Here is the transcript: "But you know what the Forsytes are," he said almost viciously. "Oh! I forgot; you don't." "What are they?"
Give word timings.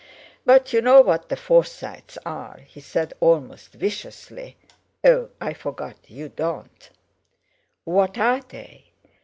"But 0.47 0.73
you 0.73 0.81
know 0.81 1.01
what 1.01 1.29
the 1.29 1.35
Forsytes 1.35 2.17
are," 2.25 2.61
he 2.67 2.81
said 2.81 3.13
almost 3.19 3.73
viciously. 3.73 4.57
"Oh! 5.03 5.29
I 5.39 5.53
forgot; 5.53 5.97
you 6.07 6.27
don't." 6.27 6.89
"What 7.83 8.17
are 8.17 8.41
they?" 8.41 8.85